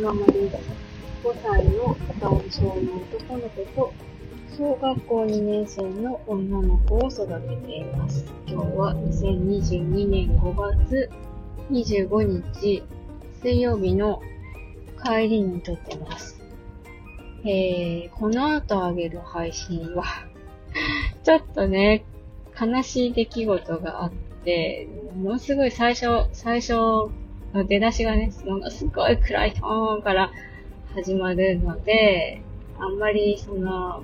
[0.00, 0.50] ママで。
[1.22, 3.92] 5歳の男性の男の子と、
[4.56, 8.24] 小学校2年生の女の子を育てています。
[8.46, 11.10] 今日は2022年5月
[11.70, 12.82] 25日
[13.42, 14.22] 水曜日の
[15.04, 16.40] 帰りに撮ってます。
[17.44, 20.04] えー、この後あげる配信は
[21.22, 22.04] ちょっとね、
[22.58, 24.12] 悲しい出来事があっ
[24.44, 26.72] て、ものすごい最初、最初
[27.52, 30.30] 出だしがね、ものすごい暗いトーンから
[30.94, 32.42] 始まるので、
[32.78, 34.02] あんまりその、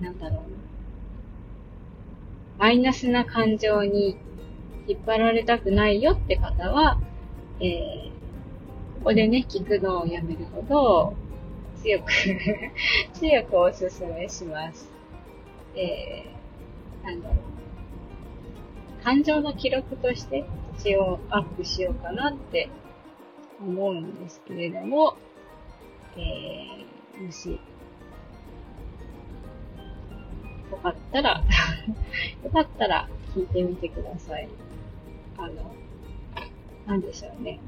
[0.00, 0.40] なんだろう
[2.58, 4.16] マイナスな感情に
[4.88, 7.00] 引っ張られたくないよって方は、
[7.60, 8.08] えー、
[8.98, 11.14] ここでね、聞くのをやめるほど、
[11.82, 12.10] 強く
[13.14, 14.90] 強くおすすめします。
[15.76, 16.37] えー、
[19.08, 20.44] 感情の記録として
[20.78, 22.68] 一応アップしようかなって
[23.58, 25.16] 思うんですけれども、
[26.14, 27.52] えー、もし、
[30.70, 31.40] よかったら
[32.44, 34.46] よかったら聞いてみてください。
[35.38, 35.54] あの、
[36.86, 37.60] なんでしょうね。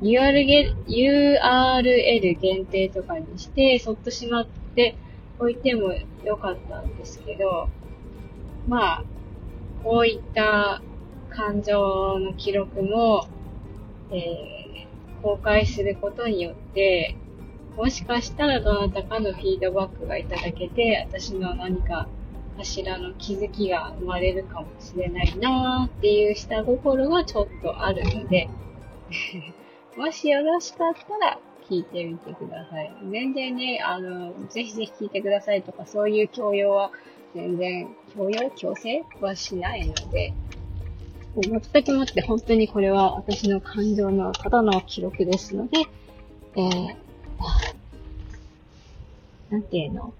[0.00, 4.96] URL, URL 限定とかにして、そっとしまって
[5.38, 5.92] おいても
[6.24, 7.68] よかったんですけど、
[8.66, 9.04] まあ、
[9.84, 10.82] こういった
[11.30, 13.28] 感情の記録も、
[14.10, 17.16] えー、公開することによって、
[17.76, 22.08] もしかしたらどなたかのフィードバックがいただけて、私の何か
[22.56, 28.48] かしらの気づきが生まれるかもしれないなーっていう下心がちょっとあるので
[29.96, 32.92] もしよろしかったら聞いてみてください。
[33.10, 36.90] 全然ね、あの、ぜひぜひ聞いてくださいとか、そういう強要は
[37.34, 40.32] 全然、強要強制はしないので、
[41.42, 45.80] 全くもって本当にこれは私の感情のただの記録ですので、
[46.56, 46.96] えー、
[49.50, 50.14] なんていうの？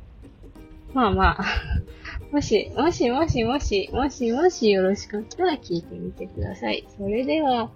[0.92, 1.44] まあまあ
[2.32, 6.87] もし、もしもしもし、もしもしよろしかったら聞いてみてください。
[6.98, 7.71] それでは、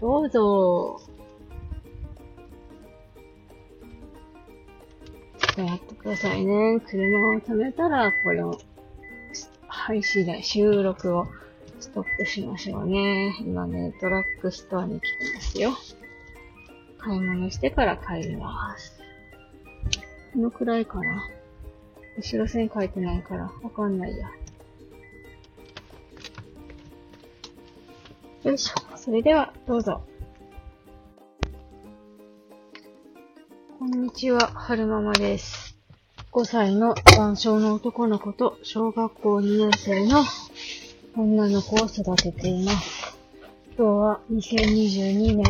[0.00, 1.00] どうぞ。
[5.58, 6.78] ちょってくださいね。
[6.86, 8.56] 車を止めたら、この、
[9.66, 11.26] 配信で収録を
[11.80, 13.36] ストップしましょうね。
[13.40, 15.70] 今ね、ドラッグストアに来てますよ。
[16.98, 19.00] 買い物してから帰ります。
[20.32, 21.28] このくらいかな。
[22.16, 24.28] 後ろ線書いてないから、わかんないや。
[28.44, 28.96] よいしょ。
[28.96, 30.02] それでは、どうぞ。
[33.90, 35.74] こんにちは、はるままです。
[36.32, 40.24] 5歳の男性の男の子と小学校2年生の
[41.16, 43.16] 女の子を育てています。
[43.78, 45.44] 今日は2022年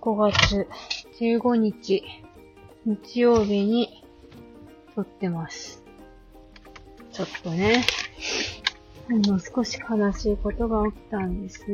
[0.00, 0.68] 5月
[1.18, 2.04] 15日
[2.84, 4.04] 日曜日に
[4.94, 5.82] 撮ってます。
[7.10, 7.84] ちょっとね、
[9.10, 11.66] あの、少し悲しいことが起きたんです。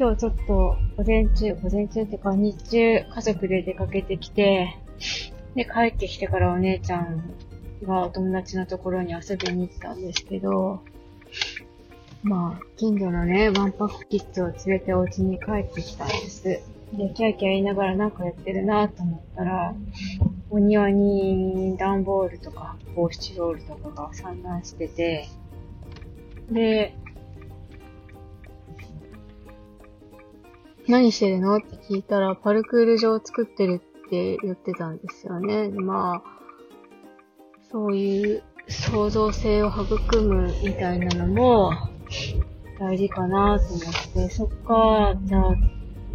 [0.00, 4.74] 今日ちょっと、午前中、午前中っていうか日中、家族で出かけてきて、
[5.54, 7.22] で、帰ってきてからお姉ちゃん
[7.82, 10.80] がお友達のところに遊びに行ったんですけど、
[12.22, 16.44] まあ、近所のね、ワンパックキッズを連れてお家に帰ってきたんです。
[16.44, 16.62] で、
[17.14, 19.74] キャーキャー言いながらなんかやってるなと思ったら、
[20.48, 25.28] お庭に段ボールとか、防止ロールとかが散乱してて、
[26.50, 26.94] で、
[30.88, 31.56] 何してるの？
[31.56, 35.68] って聞いたら、パルクール場を作ってるって言ってたんですよね。
[35.68, 36.22] まあ、
[37.70, 41.72] そういう創造性を育むみたいなのも
[42.78, 45.54] 大事かなと思って、そっか、じゃあ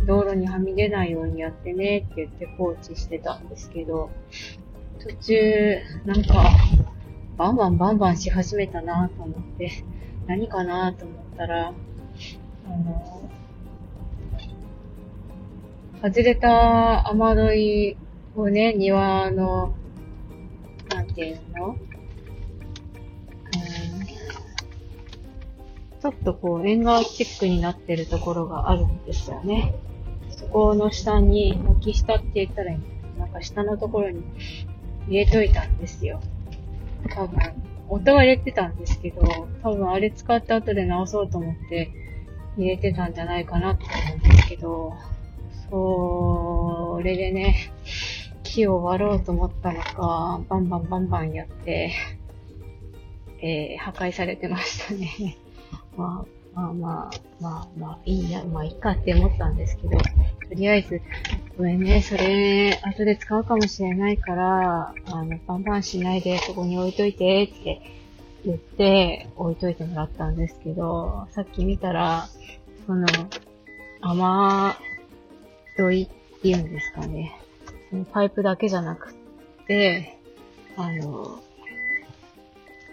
[0.06, 4.10] 道路にはみ出ないようにやってねって言って放置してたんですけど、
[5.00, 6.44] 途中、なんか、
[7.38, 9.72] バンバンバンバンし始めたなと思って、
[10.28, 11.74] 何かなと思ったら、あ
[12.70, 13.30] の、
[16.02, 17.98] 外れた雨どい
[18.36, 19.74] をね、庭の、
[20.90, 21.78] なんていうの？
[26.02, 29.74] ちょっとこう、縁側チックになってるところがあるんですよね。
[30.30, 32.80] そこの下に、軒下って言ったらいい
[33.20, 34.24] なんか下のところに
[35.08, 36.22] 入れといたんですよ。
[37.10, 37.40] 多分、
[37.90, 41.92] 音は入れてたんですけど、多分あれ使った後で直そうと思って
[42.58, 44.94] 入れてたんじゃないかなって思うんですけど、
[45.70, 47.72] それでね、
[48.44, 51.94] 木を割ろうと思ったのか、バンバンバンバンやって、
[53.42, 55.38] えー、破壊されてましたね。
[55.98, 56.26] ま
[56.56, 60.04] あ、まあまあ、まあまあ、いいや、まあいいかって思ったんですけど、と
[60.52, 61.02] りあえず、
[61.58, 67.82] ごめんね、それ、後で使うかもしれないから、あの、バンバンしないで、ここに置いといて、って
[68.46, 72.28] 言って、置いといてもらったんですけど、さっき見たら、
[72.86, 73.06] その、
[74.02, 74.76] 雨
[75.78, 77.36] どいっていうんですかね。
[77.90, 79.14] そのパイプだけじゃなく
[79.68, 80.18] て、
[80.78, 81.42] あの、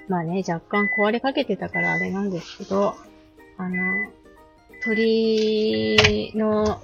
[0.09, 2.95] まあね、若干壊れかけてたからあれなんですけど、
[3.57, 4.11] あの、
[4.85, 6.81] 鳥の、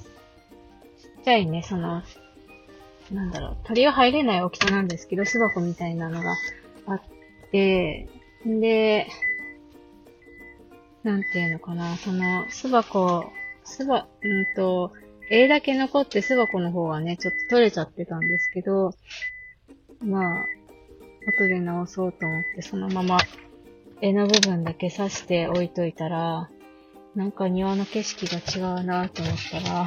[1.01, 2.03] ちっちゃいね、その、
[3.13, 6.37] なんだろう、鳥は入れない大きさなんですけど、巣箱みたいなのが
[6.87, 7.03] あっ
[7.51, 8.09] て、
[8.47, 9.09] んで、
[11.03, 13.33] なんていうのかな、その、巣箱、
[13.65, 14.93] 巣箱、うんと、
[15.31, 18.93] 絵だけ残って巣箱の方はね、ちょっと取れちゃってたんですけど、
[20.01, 20.45] まあ、
[21.27, 23.19] 後で直そうと思って、そのまま
[24.01, 26.49] 絵の部分だけ刺して置いといたら、
[27.15, 29.87] なんか庭の景色が違うなぁと思ったら、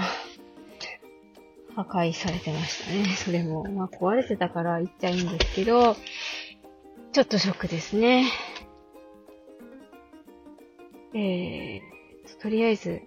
[1.76, 3.06] 破壊されてましたね。
[3.16, 3.64] それも。
[3.64, 5.96] まあ壊れてたから言っちゃいいんですけど、
[7.14, 8.26] ちょっとショックですね。
[11.14, 13.02] えー、とりあえず、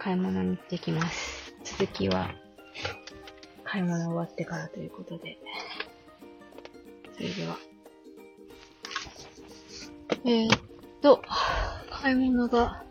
[0.00, 1.54] 買い物に行ってきます。
[1.62, 2.30] 続きは、
[3.64, 5.36] 買い物終わってからということで。
[7.12, 7.58] それでは。
[10.24, 10.58] えー、っ
[11.02, 11.22] と、
[11.90, 12.82] 買い物が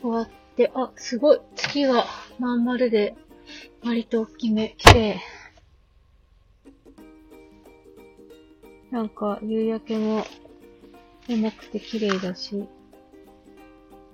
[0.00, 1.40] 終わって、あ、すごい。
[1.56, 2.06] 月が
[2.38, 3.16] まん丸で、
[3.84, 5.20] 割と大きめ、綺麗。
[8.92, 10.24] なんか、夕焼けも
[11.28, 12.68] 重くて綺麗だし、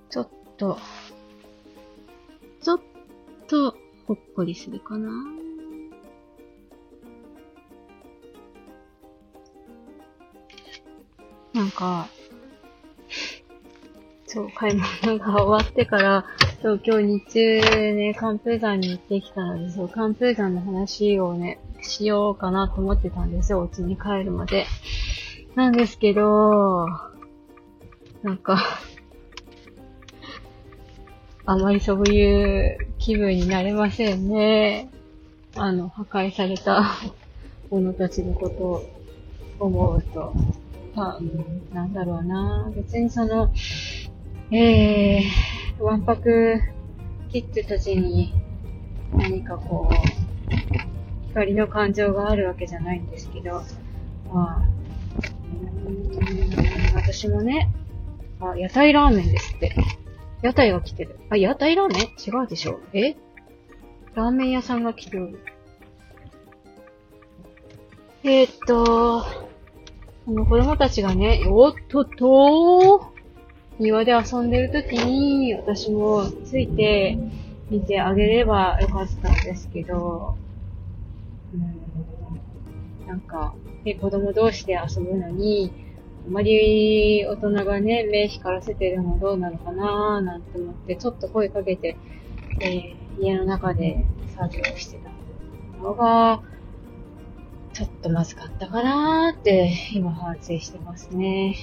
[0.09, 0.79] ちょっと、
[3.51, 3.75] と、
[4.07, 5.11] ほっこりするかな。
[11.53, 12.07] なんか、
[14.25, 16.25] そう、買い物が終わってから、
[16.61, 24.65] そう、今日日中ね、寒風山に行ってきたので、そう、寒風山の話をね、しようかなと思ってたんですよ、お家に帰るまで。
[25.55, 26.87] なんですけど、
[28.23, 28.79] なんか
[31.51, 34.89] あまりそういう気分になれませんね。
[35.57, 36.81] あの、破壊された
[37.69, 38.85] ものたちのことを
[39.59, 40.33] 思うと。
[40.95, 42.71] まあ、なんだろうな。
[42.73, 43.51] 別にその、
[44.49, 46.61] えー、わんぱく
[47.27, 48.33] キッズたちに
[49.13, 53.61] 何かこう、光の感情があるわけじゃないんですけど、
[54.31, 54.69] まあ、
[56.95, 57.69] 私もね、
[58.39, 59.75] あ、屋台ラーメンですって。
[60.41, 61.19] 屋台が来てる。
[61.29, 62.01] あ、屋台ラーメン？
[62.03, 63.15] 違うでしょえ？
[64.15, 65.39] ラーメン屋さんが来てる。
[68.23, 69.23] えー、っと、
[70.25, 73.11] この子供たちがね、おっとっと
[73.79, 77.17] 庭で遊んでる時に、私もついて
[77.69, 80.35] 見てあげればよかったんですけど、
[81.53, 83.53] うん、なんか、
[83.83, 85.71] ね、子供同士で遊ぶのに、
[86.27, 91.97] あまり大人がね、目光らせてるのどうなのかなーなんて思って、ちょっと声かけて、
[92.61, 96.41] えー、家の中で作業してたのが、
[97.73, 101.55] ちょっとまずかったかなーって、今反省してますね。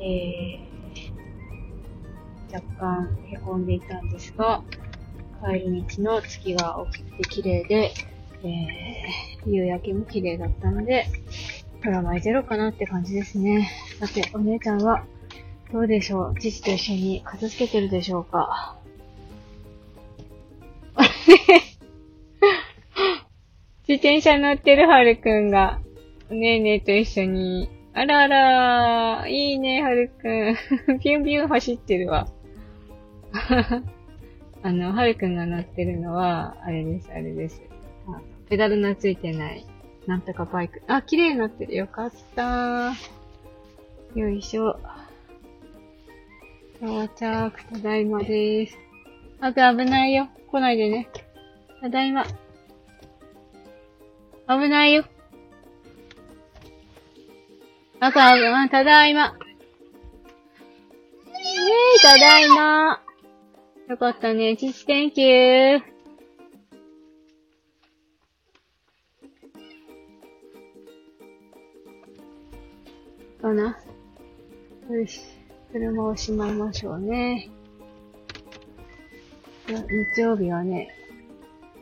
[0.00, 0.68] えー
[2.52, 4.62] 若干凹んでいたんですが、
[5.44, 7.92] 帰り道の月が起きて綺麗で、
[8.42, 11.06] えー、夕焼けも綺麗だったので、
[11.80, 13.70] プラマイゼロかなって感じですね。
[14.00, 15.04] さて、お姉ちゃんは、
[15.72, 16.34] どうでしょう？
[16.38, 18.76] 父と一緒に片付けてるでしょうか？
[23.86, 25.80] 自転車乗ってるはるくんが、
[26.30, 30.56] ねえねえと一緒に、あらあらいいね、はるくん。
[31.00, 32.28] ピュンピュン走ってるわ。
[34.62, 37.62] あの、はるくんが乗ってるのは、あれです、あれです。
[38.48, 39.64] ペダルのついてない、
[40.08, 40.80] なんとかバイク。
[40.86, 41.76] あ、綺麗になってる。
[41.76, 42.94] よかった
[44.14, 44.80] よいしょ。
[46.80, 48.78] 到着、ただいまです。
[49.38, 50.28] あと危ないよ。
[50.50, 51.10] 来ないでね。
[51.82, 52.24] ただいま。
[54.48, 55.04] 危ないよ。
[58.00, 59.36] あと、あ、ただいま。
[61.26, 63.02] えー、ただいま。
[63.90, 64.56] よかったね。
[64.56, 65.97] チチ thank you.
[73.40, 73.78] かな。
[74.90, 75.20] よし。
[75.72, 77.50] 車をしまいましょうね。
[80.14, 80.88] 日曜日はね、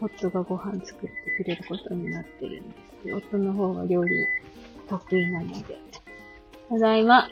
[0.00, 4.26] 夫がご飯作ってくれることになってるんですけど、夫の方が料理
[4.88, 5.78] 得意なので。
[6.68, 7.28] ただいま。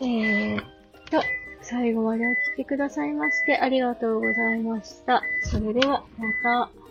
[0.00, 0.64] えー、っ
[1.12, 1.22] と、
[1.60, 5.22] 最後までお聴きくださいましてありがとうございました。
[5.42, 6.81] それでは、また。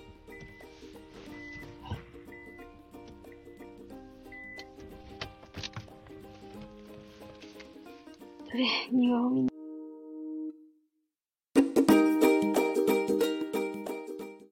[8.57, 9.50] れ、庭を見に。